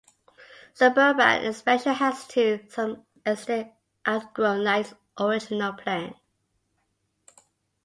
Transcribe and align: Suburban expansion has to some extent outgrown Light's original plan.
Suburban 0.73 1.45
expansion 1.45 1.93
has 1.93 2.25
to 2.29 2.61
some 2.69 3.05
extent 3.23 3.71
outgrown 4.07 4.63
Light's 4.63 4.95
original 5.19 5.73
plan. 5.73 6.15